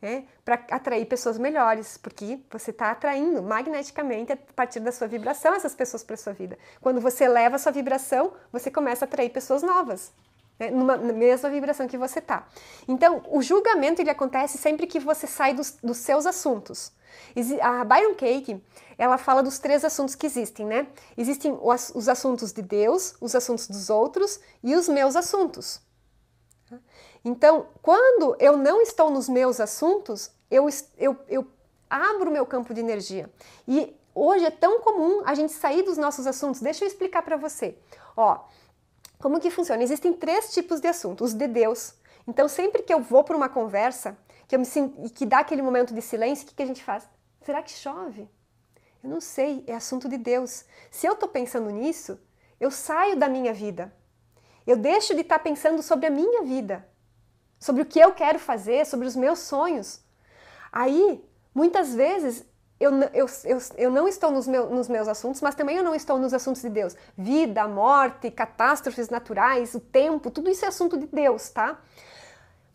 Né? 0.00 0.24
Para 0.42 0.54
atrair 0.70 1.04
pessoas 1.04 1.36
melhores, 1.36 1.98
porque 1.98 2.40
você 2.50 2.70
está 2.70 2.90
atraindo 2.90 3.42
magneticamente 3.42 4.32
a 4.32 4.38
partir 4.56 4.80
da 4.80 4.90
sua 4.90 5.06
vibração 5.06 5.52
essas 5.52 5.74
pessoas 5.74 6.02
para 6.02 6.16
sua 6.16 6.32
vida. 6.32 6.58
Quando 6.80 7.02
você 7.02 7.24
eleva 7.24 7.56
a 7.56 7.58
sua 7.58 7.70
vibração, 7.70 8.32
você 8.50 8.70
começa 8.70 9.04
a 9.04 9.06
atrair 9.06 9.28
pessoas 9.28 9.62
novas 9.62 10.10
né, 10.60 10.70
numa 10.70 10.96
na 10.98 11.12
mesma 11.14 11.48
vibração 11.48 11.88
que 11.88 11.96
você 11.96 12.20
tá. 12.20 12.46
Então, 12.86 13.22
o 13.30 13.40
julgamento 13.40 14.02
ele 14.02 14.10
acontece 14.10 14.58
sempre 14.58 14.86
que 14.86 15.00
você 15.00 15.26
sai 15.26 15.54
dos, 15.54 15.78
dos 15.82 15.96
seus 15.96 16.26
assuntos. 16.26 16.92
A 17.62 17.82
Byron 17.82 18.14
Cake, 18.14 18.62
ela 18.98 19.16
fala 19.16 19.42
dos 19.42 19.58
três 19.58 19.84
assuntos 19.84 20.14
que 20.14 20.26
existem, 20.26 20.66
né? 20.66 20.86
Existem 21.16 21.58
os, 21.60 21.90
os 21.94 22.08
assuntos 22.08 22.52
de 22.52 22.62
Deus, 22.62 23.14
os 23.20 23.34
assuntos 23.34 23.66
dos 23.66 23.88
outros 23.88 24.38
e 24.62 24.76
os 24.76 24.86
meus 24.86 25.16
assuntos. 25.16 25.80
Então, 27.24 27.66
quando 27.82 28.36
eu 28.38 28.56
não 28.56 28.82
estou 28.82 29.10
nos 29.10 29.28
meus 29.28 29.60
assuntos, 29.60 30.30
eu, 30.50 30.68
eu, 30.96 31.16
eu 31.28 31.46
abro 31.88 32.30
meu 32.30 32.46
campo 32.46 32.72
de 32.72 32.80
energia. 32.80 33.28
E 33.66 33.96
hoje 34.14 34.44
é 34.44 34.50
tão 34.50 34.80
comum 34.80 35.22
a 35.24 35.34
gente 35.34 35.52
sair 35.52 35.82
dos 35.82 35.98
nossos 35.98 36.26
assuntos. 36.26 36.60
Deixa 36.60 36.84
eu 36.84 36.88
explicar 36.88 37.22
para 37.22 37.36
você. 37.36 37.76
Ó, 38.16 38.38
como 39.20 39.38
que 39.38 39.50
funciona? 39.50 39.82
Existem 39.82 40.12
três 40.12 40.52
tipos 40.52 40.80
de 40.80 40.88
assuntos. 40.88 41.28
Os 41.28 41.34
de 41.34 41.46
Deus. 41.46 41.94
Então, 42.26 42.48
sempre 42.48 42.82
que 42.82 42.92
eu 42.92 43.00
vou 43.00 43.22
para 43.22 43.36
uma 43.36 43.48
conversa, 43.48 44.16
que 44.48 44.54
eu 44.54 44.58
me 44.58 44.66
sinto, 44.66 45.10
que 45.12 45.26
dá 45.26 45.40
aquele 45.40 45.62
momento 45.62 45.94
de 45.94 46.00
silêncio, 46.00 46.44
o 46.44 46.48
que, 46.48 46.54
que 46.54 46.62
a 46.62 46.66
gente 46.66 46.82
faz? 46.82 47.08
Será 47.42 47.62
que 47.62 47.70
chove? 47.70 48.28
Eu 49.02 49.08
não 49.08 49.20
sei, 49.20 49.64
é 49.66 49.74
assunto 49.74 50.08
de 50.08 50.18
Deus. 50.18 50.64
Se 50.90 51.06
eu 51.06 51.12
estou 51.12 51.28
pensando 51.28 51.70
nisso, 51.70 52.18
eu 52.58 52.70
saio 52.70 53.16
da 53.16 53.28
minha 53.28 53.52
vida. 53.52 53.94
Eu 54.66 54.76
deixo 54.76 55.14
de 55.14 55.22
estar 55.22 55.38
tá 55.38 55.44
pensando 55.44 55.82
sobre 55.82 56.06
a 56.06 56.10
minha 56.10 56.42
vida, 56.42 56.86
sobre 57.58 57.82
o 57.82 57.86
que 57.86 57.98
eu 57.98 58.12
quero 58.12 58.38
fazer, 58.38 58.86
sobre 58.86 59.06
os 59.06 59.16
meus 59.16 59.38
sonhos. 59.40 60.00
Aí, 60.70 61.24
muitas 61.54 61.94
vezes, 61.94 62.44
eu, 62.80 62.90
eu, 63.12 63.26
eu, 63.44 63.58
eu 63.76 63.90
não 63.90 64.08
estou 64.08 64.30
nos, 64.30 64.48
meu, 64.48 64.70
nos 64.70 64.88
meus 64.88 65.06
assuntos, 65.06 65.42
mas 65.42 65.54
também 65.54 65.76
eu 65.76 65.84
não 65.84 65.94
estou 65.94 66.18
nos 66.18 66.32
assuntos 66.32 66.62
de 66.62 66.70
Deus. 66.70 66.96
Vida, 67.16 67.68
morte, 67.68 68.30
catástrofes 68.30 69.10
naturais, 69.10 69.74
o 69.74 69.80
tempo, 69.80 70.30
tudo 70.30 70.48
isso 70.48 70.64
é 70.64 70.68
assunto 70.68 70.96
de 70.96 71.06
Deus, 71.06 71.50
tá? 71.50 71.78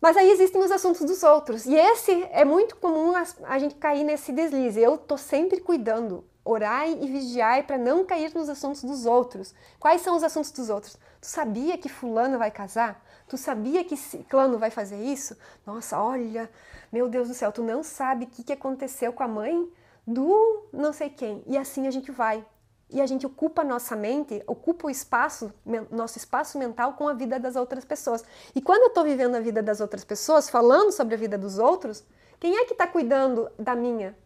Mas 0.00 0.16
aí 0.16 0.30
existem 0.30 0.62
os 0.62 0.70
assuntos 0.70 1.00
dos 1.00 1.24
outros. 1.24 1.66
E 1.66 1.74
esse 1.74 2.22
é 2.30 2.44
muito 2.44 2.76
comum 2.76 3.16
a, 3.16 3.24
a 3.48 3.58
gente 3.58 3.74
cair 3.74 4.04
nesse 4.04 4.30
deslize. 4.30 4.80
Eu 4.80 4.96
tô 4.96 5.18
sempre 5.18 5.58
cuidando. 5.58 6.24
Orai 6.44 6.96
e 7.00 7.08
vigiai 7.08 7.64
para 7.64 7.76
não 7.76 8.04
cair 8.04 8.32
nos 8.32 8.48
assuntos 8.48 8.84
dos 8.84 9.04
outros. 9.04 9.52
Quais 9.80 10.02
são 10.02 10.14
os 10.14 10.22
assuntos 10.22 10.52
dos 10.52 10.70
outros? 10.70 10.96
Tu 11.20 11.26
sabia 11.26 11.76
que 11.76 11.88
fulano 11.88 12.38
vai 12.38 12.52
casar? 12.52 13.04
Tu 13.26 13.36
sabia 13.36 13.82
que 13.82 13.96
ciclano 13.96 14.56
vai 14.56 14.70
fazer 14.70 15.02
isso? 15.02 15.36
Nossa, 15.66 16.00
olha, 16.00 16.48
meu 16.92 17.08
Deus 17.08 17.26
do 17.26 17.34
céu, 17.34 17.50
tu 17.50 17.64
não 17.64 17.82
sabe 17.82 18.26
o 18.26 18.28
que, 18.28 18.44
que 18.44 18.52
aconteceu 18.52 19.12
com 19.12 19.24
a 19.24 19.28
mãe 19.28 19.68
do 20.06 20.68
não 20.72 20.92
sei 20.92 21.10
quem. 21.10 21.42
E 21.46 21.56
assim 21.58 21.86
a 21.86 21.90
gente 21.90 22.10
vai. 22.10 22.46
E 22.88 23.00
a 23.00 23.06
gente 23.06 23.26
ocupa 23.26 23.64
nossa 23.64 23.96
mente, 23.96 24.42
ocupa 24.46 24.86
o 24.86 24.90
espaço, 24.90 25.52
nosso 25.90 26.18
espaço 26.18 26.56
mental 26.56 26.92
com 26.92 27.08
a 27.08 27.14
vida 27.14 27.38
das 27.38 27.56
outras 27.56 27.84
pessoas. 27.84 28.24
E 28.54 28.62
quando 28.62 28.82
eu 28.82 28.88
estou 28.88 29.02
vivendo 29.02 29.34
a 29.34 29.40
vida 29.40 29.60
das 29.60 29.80
outras 29.80 30.04
pessoas, 30.04 30.48
falando 30.48 30.92
sobre 30.92 31.14
a 31.14 31.18
vida 31.18 31.36
dos 31.36 31.58
outros, 31.58 32.04
quem 32.38 32.56
é 32.56 32.64
que 32.64 32.72
está 32.72 32.86
cuidando 32.86 33.50
da 33.58 33.74
minha? 33.74 34.16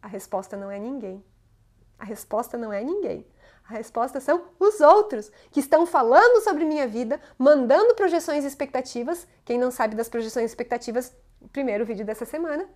A 0.00 0.08
resposta 0.08 0.56
não 0.56 0.70
é 0.70 0.78
ninguém. 0.78 1.22
A 1.98 2.04
resposta 2.04 2.56
não 2.56 2.72
é 2.72 2.82
ninguém. 2.82 3.26
A 3.68 3.74
resposta 3.74 4.20
são 4.20 4.44
os 4.58 4.80
outros 4.80 5.30
que 5.50 5.60
estão 5.60 5.84
falando 5.84 6.42
sobre 6.42 6.64
minha 6.64 6.86
vida, 6.86 7.20
mandando 7.36 7.94
projeções 7.94 8.44
e 8.44 8.46
expectativas. 8.46 9.26
Quem 9.44 9.58
não 9.58 9.70
sabe 9.70 9.96
das 9.96 10.08
projeções 10.08 10.44
e 10.44 10.46
expectativas, 10.46 11.14
primeiro 11.52 11.84
vídeo 11.84 12.06
dessa 12.06 12.24
semana. 12.24 12.68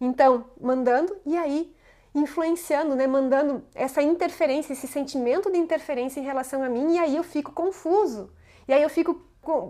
Então, 0.00 0.46
mandando 0.60 1.16
e 1.26 1.36
aí 1.36 1.74
influenciando, 2.14 2.94
né, 2.96 3.06
mandando 3.06 3.62
essa 3.74 4.02
interferência, 4.02 4.72
esse 4.72 4.86
sentimento 4.86 5.50
de 5.50 5.58
interferência 5.58 6.20
em 6.20 6.24
relação 6.24 6.62
a 6.62 6.68
mim, 6.68 6.94
e 6.94 6.98
aí 6.98 7.16
eu 7.16 7.22
fico 7.22 7.52
confuso. 7.52 8.32
E 8.66 8.72
aí 8.72 8.82
eu 8.82 8.90
fico 8.90 9.14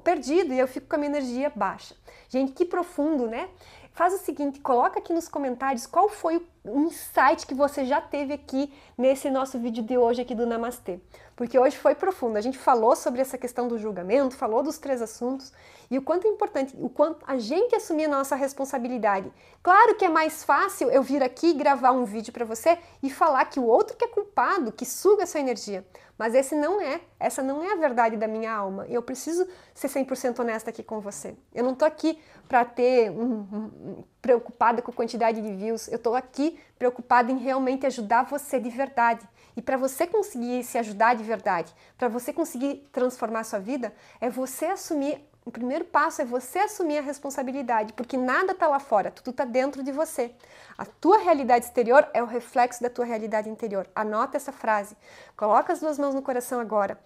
perdido 0.02 0.52
e 0.52 0.58
eu 0.58 0.66
fico 0.66 0.88
com 0.88 0.96
a 0.96 0.98
minha 0.98 1.10
energia 1.10 1.52
baixa. 1.54 1.94
Gente, 2.28 2.52
que 2.52 2.64
profundo, 2.64 3.26
né? 3.26 3.48
Faz 3.92 4.14
o 4.14 4.18
seguinte, 4.18 4.60
coloca 4.60 4.98
aqui 4.98 5.12
nos 5.12 5.28
comentários 5.28 5.86
qual 5.86 6.08
foi 6.08 6.36
o 6.36 6.42
insight 6.64 7.46
que 7.46 7.54
você 7.54 7.84
já 7.84 8.00
teve 8.00 8.32
aqui 8.32 8.72
nesse 8.96 9.30
nosso 9.30 9.58
vídeo 9.58 9.82
de 9.82 9.96
hoje 9.96 10.22
aqui 10.22 10.34
do 10.34 10.46
Namastê. 10.46 11.00
Porque 11.36 11.58
hoje 11.58 11.76
foi 11.76 11.94
profundo. 11.94 12.36
A 12.36 12.40
gente 12.40 12.58
falou 12.58 12.96
sobre 12.96 13.20
essa 13.20 13.38
questão 13.38 13.68
do 13.68 13.78
julgamento, 13.78 14.34
falou 14.34 14.62
dos 14.62 14.78
três 14.78 15.00
assuntos 15.00 15.52
e 15.90 15.96
o 15.96 16.02
quanto 16.02 16.26
é 16.26 16.30
importante, 16.30 16.74
o 16.78 16.88
quanto 16.88 17.24
a 17.26 17.38
gente 17.38 17.74
assumir 17.74 18.04
a 18.06 18.08
nossa 18.08 18.34
responsabilidade. 18.34 19.32
Claro 19.62 19.94
que 19.94 20.04
é 20.04 20.08
mais 20.08 20.44
fácil 20.44 20.90
eu 20.90 21.02
vir 21.02 21.22
aqui 21.22 21.52
gravar 21.54 21.92
um 21.92 22.04
vídeo 22.04 22.32
para 22.32 22.44
você 22.44 22.78
e 23.02 23.08
falar 23.08 23.44
que 23.46 23.60
o 23.60 23.64
outro 23.64 23.96
que 23.96 24.04
é 24.04 24.08
culpado, 24.08 24.72
que 24.72 24.84
suga 24.84 25.24
a 25.24 25.26
sua 25.26 25.40
energia. 25.40 25.86
Mas 26.18 26.34
esse 26.34 26.56
não 26.56 26.80
é, 26.80 27.00
essa 27.20 27.42
não 27.42 27.62
é 27.62 27.72
a 27.72 27.76
verdade 27.76 28.16
da 28.16 28.26
minha 28.26 28.52
alma. 28.52 28.84
Eu 28.88 29.00
preciso 29.00 29.46
ser 29.72 29.86
100% 29.86 30.40
honesta 30.40 30.70
aqui 30.70 30.82
com 30.82 31.00
você. 31.00 31.36
Eu 31.54 31.62
não 31.62 31.76
tô 31.76 31.84
aqui 31.84 32.18
para 32.48 32.64
ter 32.64 33.10
um, 33.10 33.46
um, 33.52 34.04
preocupada 34.20 34.82
com 34.82 34.90
a 34.90 34.94
quantidade 34.94 35.40
de 35.40 35.54
views. 35.54 35.86
Eu 35.86 35.96
estou 35.96 36.16
aqui 36.16 36.47
preocupada 36.78 37.32
em 37.32 37.38
realmente 37.38 37.86
ajudar 37.86 38.24
você 38.24 38.60
de 38.60 38.70
verdade. 38.70 39.26
E 39.56 39.62
para 39.62 39.76
você 39.76 40.06
conseguir 40.06 40.62
se 40.62 40.78
ajudar 40.78 41.14
de 41.16 41.24
verdade, 41.24 41.74
para 41.96 42.08
você 42.08 42.32
conseguir 42.32 42.88
transformar 42.92 43.42
sua 43.44 43.58
vida, 43.58 43.92
é 44.20 44.30
você 44.30 44.66
assumir 44.66 45.20
O 45.48 45.50
primeiro 45.50 45.86
passo 45.86 46.20
é 46.20 46.26
você 46.26 46.58
assumir 46.58 46.98
a 46.98 47.00
responsabilidade, 47.00 47.94
porque 47.94 48.18
nada 48.18 48.52
está 48.52 48.68
lá 48.68 48.78
fora, 48.78 49.10
tudo 49.10 49.30
está 49.30 49.46
dentro 49.46 49.82
de 49.82 49.90
você. 49.90 50.30
A 50.76 50.84
tua 50.84 51.16
realidade 51.16 51.64
exterior 51.64 52.06
é 52.12 52.22
o 52.22 52.26
reflexo 52.26 52.82
da 52.82 52.90
tua 52.90 53.06
realidade 53.06 53.48
interior. 53.48 53.88
Anota 53.94 54.36
essa 54.36 54.52
frase. 54.52 54.94
Coloca 55.34 55.72
as 55.72 55.80
duas 55.80 55.98
mãos 55.98 56.14
no 56.14 56.20
coração 56.20 56.60
agora. 56.60 57.00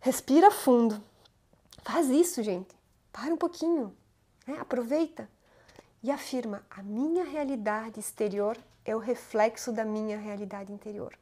Respira 0.00 0.50
fundo. 0.50 1.02
Faz 1.82 2.10
isso, 2.10 2.42
gente. 2.42 2.76
Para 3.10 3.32
um 3.32 3.38
pouquinho. 3.38 3.96
Né? 4.46 4.58
Aproveita. 4.60 5.26
E 6.02 6.10
afirma: 6.10 6.64
a 6.70 6.82
minha 6.82 7.24
realidade 7.24 8.00
exterior 8.00 8.58
é 8.84 8.94
o 8.94 8.98
reflexo 8.98 9.72
da 9.72 9.84
minha 9.84 10.18
realidade 10.18 10.72
interior. 10.72 11.16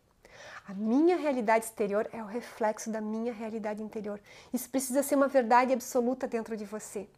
A 0.66 0.72
minha 0.72 1.16
realidade 1.16 1.64
exterior 1.64 2.08
é 2.12 2.22
o 2.22 2.26
reflexo 2.26 2.90
da 2.90 3.00
minha 3.00 3.32
realidade 3.32 3.82
interior. 3.82 4.20
Isso 4.52 4.70
precisa 4.70 5.02
ser 5.02 5.16
uma 5.16 5.28
verdade 5.28 5.72
absoluta 5.72 6.26
dentro 6.26 6.56
de 6.56 6.64
você. 6.64 7.08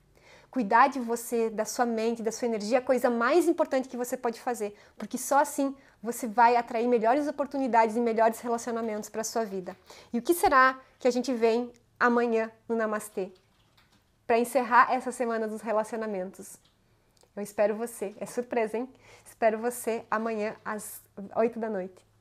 Cuidar 0.50 0.88
de 0.88 0.98
você, 0.98 1.48
da 1.48 1.64
sua 1.64 1.86
mente, 1.86 2.22
da 2.22 2.32
sua 2.32 2.46
energia 2.46 2.78
é 2.78 2.80
a 2.80 2.84
coisa 2.84 3.08
mais 3.08 3.48
importante 3.48 3.88
que 3.88 3.96
você 3.96 4.16
pode 4.16 4.40
fazer, 4.40 4.76
porque 4.98 5.16
só 5.16 5.38
assim 5.38 5.74
você 6.02 6.26
vai 6.26 6.56
atrair 6.56 6.86
melhores 6.88 7.26
oportunidades 7.26 7.96
e 7.96 8.00
melhores 8.00 8.40
relacionamentos 8.40 9.08
para 9.08 9.22
a 9.22 9.24
sua 9.24 9.44
vida. 9.44 9.76
E 10.12 10.18
o 10.18 10.22
que 10.22 10.34
será 10.34 10.78
que 10.98 11.08
a 11.08 11.10
gente 11.10 11.32
vem 11.32 11.72
amanhã 11.98 12.50
no 12.68 12.76
Namastê? 12.76 13.32
Para 14.26 14.38
encerrar 14.38 14.92
essa 14.92 15.12
semana 15.12 15.48
dos 15.48 15.62
relacionamentos. 15.62 16.58
Eu 17.34 17.42
espero 17.42 17.74
você. 17.74 18.14
É 18.20 18.26
surpresa, 18.26 18.76
hein? 18.76 18.88
Espero 19.24 19.58
você 19.58 20.04
amanhã 20.10 20.54
às 20.64 21.02
8 21.34 21.58
da 21.58 21.70
noite. 21.70 22.11